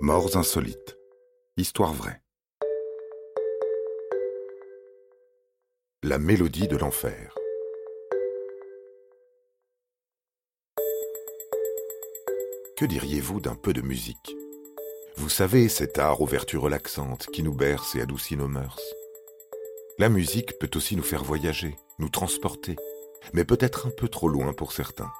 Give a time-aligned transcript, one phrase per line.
[0.00, 0.98] Morts insolites.
[1.56, 2.20] Histoire vraie.
[6.02, 7.34] La mélodie de l'enfer.
[12.76, 14.36] Que diriez-vous d'un peu de musique?
[15.16, 18.82] Vous savez, cet art aux vertus relaxantes qui nous berce et adoucit nos mœurs.
[19.98, 22.76] La musique peut aussi nous faire voyager, nous transporter,
[23.32, 25.10] mais peut-être un peu trop loin pour certains.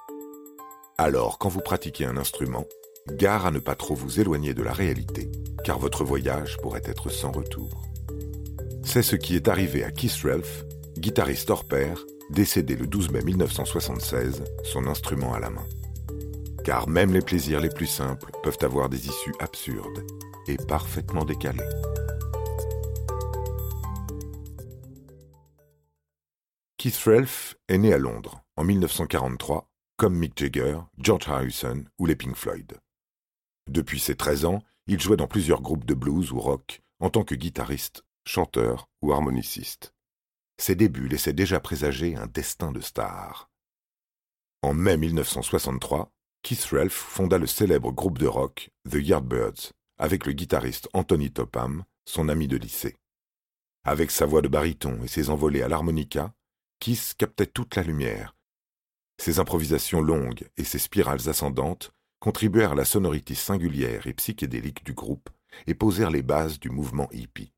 [0.99, 2.67] Alors, quand vous pratiquez un instrument,
[3.13, 5.31] gare à ne pas trop vous éloigner de la réalité,
[5.63, 7.83] car votre voyage pourrait être sans retour.
[8.83, 10.65] C'est ce qui est arrivé à Keith Ralph,
[10.97, 15.65] guitariste hors pair, décédé le 12 mai 1976, son instrument à la main.
[16.63, 20.05] Car même les plaisirs les plus simples peuvent avoir des issues absurdes
[20.47, 21.69] et parfaitement décalées.
[26.77, 32.15] Keith Ralph est né à Londres en 1943, comme Mick Jagger, George Harrison ou les
[32.15, 32.77] Pink Floyd.
[33.67, 37.23] Depuis ses 13 ans, il jouait dans plusieurs groupes de blues ou rock en tant
[37.23, 39.93] que guitariste, chanteur ou harmoniciste.
[40.57, 43.49] Ses débuts laissaient déjà présager un destin de star.
[44.63, 50.31] En mai 1963, Keith Ralph fonda le célèbre groupe de rock The Yardbirds avec le
[50.31, 52.95] guitariste Anthony Topham, son ami de lycée.
[53.83, 56.33] Avec sa voix de baryton et ses envolées à l'harmonica,
[56.79, 58.35] Keith captait toute la lumière.
[59.19, 61.91] Ses improvisations longues et ses spirales ascendantes
[62.27, 65.29] contribuèrent à la sonorité singulière et psychédélique du groupe
[65.65, 67.53] et posèrent les bases du mouvement hippie.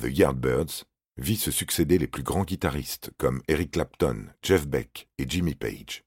[0.00, 0.84] The Yardbirds
[1.16, 6.04] vit se succéder les plus grands guitaristes comme Eric Clapton, Jeff Beck et Jimmy Page.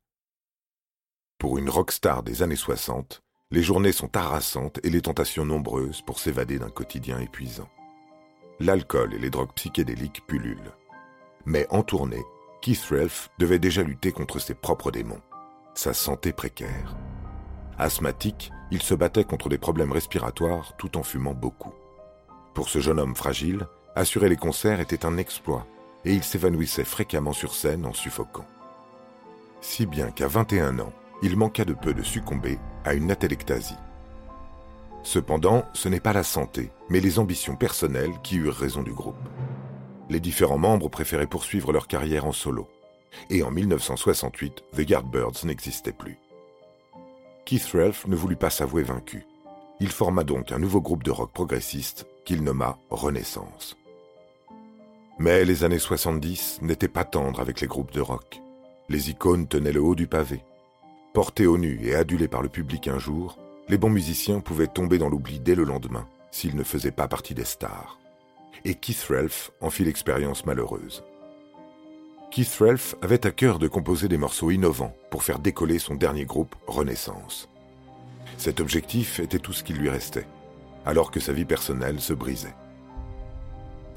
[1.37, 6.19] Pour une rockstar des années 60, les journées sont harassantes et les tentations nombreuses pour
[6.19, 7.67] s'évader d'un quotidien épuisant.
[8.61, 10.77] L'alcool et les drogues psychédéliques pullulent.
[11.43, 12.23] Mais en tournée,
[12.61, 15.21] Keith Ralph devait déjà lutter contre ses propres démons,
[15.73, 16.95] sa santé précaire
[17.77, 21.73] Asthmatique, il se battait contre des problèmes respiratoires tout en fumant beaucoup.
[22.53, 25.65] Pour ce jeune homme fragile, assurer les concerts était un exploit,
[26.05, 28.45] et il s'évanouissait fréquemment sur scène en suffoquant.
[29.61, 33.77] Si bien qu'à 21 ans, il manqua de peu de succomber à une atelectasie.
[35.03, 39.29] Cependant, ce n'est pas la santé, mais les ambitions personnelles qui eurent raison du groupe.
[40.09, 42.67] Les différents membres préféraient poursuivre leur carrière en solo.
[43.29, 46.17] Et en 1968, The Yardbirds n'existait plus.
[47.51, 49.25] Keith Ralph ne voulut pas s'avouer vaincu.
[49.81, 53.75] Il forma donc un nouveau groupe de rock progressiste qu'il nomma Renaissance.
[55.19, 58.39] Mais les années 70 n'étaient pas tendres avec les groupes de rock.
[58.87, 60.45] Les icônes tenaient le haut du pavé.
[61.13, 63.37] Portés au nu et adulés par le public un jour,
[63.67, 67.33] les bons musiciens pouvaient tomber dans l'oubli dès le lendemain s'ils ne faisaient pas partie
[67.33, 67.99] des stars.
[68.63, 71.03] Et Keith Ralph en fit l'expérience malheureuse.
[72.31, 76.23] Keith Ralph avait à cœur de composer des morceaux innovants pour faire décoller son dernier
[76.23, 77.49] groupe Renaissance.
[78.37, 80.27] Cet objectif était tout ce qui lui restait,
[80.85, 82.55] alors que sa vie personnelle se brisait.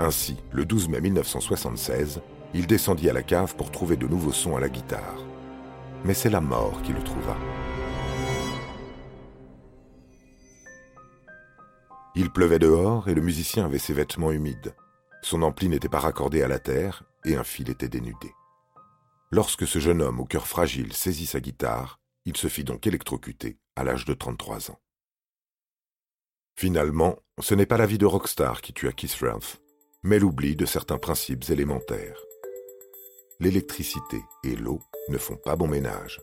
[0.01, 2.23] Ainsi, le 12 mai 1976,
[2.55, 5.25] il descendit à la cave pour trouver de nouveaux sons à la guitare.
[6.05, 7.37] Mais c'est la mort qui le trouva.
[12.17, 14.75] Il pleuvait dehors et le musicien avait ses vêtements humides.
[15.23, 18.33] Son ampli n'était pas raccordé à la terre et un fil était dénudé.
[19.31, 23.59] Lorsque ce jeune homme au cœur fragile saisit sa guitare, il se fit donc électrocuter
[23.77, 24.81] à l'âge de 33 ans.
[26.57, 29.61] Finalement, ce n'est pas la vie de rockstar qui tua Keith Ralph,
[30.03, 32.21] mais l'oubli de certains principes élémentaires.
[33.41, 36.21] L'électricité et l'eau ne font pas bon ménage.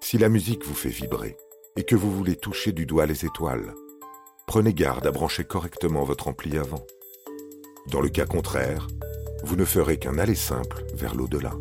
[0.00, 1.36] Si la musique vous fait vibrer
[1.76, 3.74] et que vous voulez toucher du doigt les étoiles,
[4.46, 6.86] prenez garde à brancher correctement votre ampli avant.
[7.88, 8.86] Dans le cas contraire,
[9.42, 11.52] vous ne ferez qu'un aller simple vers l'au-delà.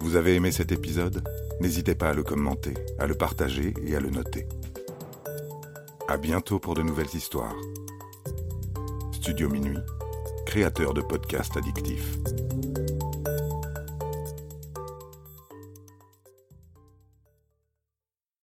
[0.00, 1.22] Vous avez aimé cet épisode?
[1.60, 4.46] N'hésitez pas à le commenter, à le partager et à le noter.
[6.08, 7.56] À bientôt pour de nouvelles histoires.
[9.12, 9.78] Studio Minuit,
[10.44, 12.18] créateur de podcasts addictifs.